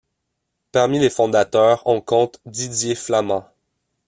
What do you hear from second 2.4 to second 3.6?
Didier Flament.